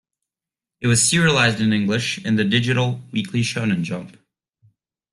[0.79, 4.17] It was serialized in English in the digital "Weekly Shonen Jump".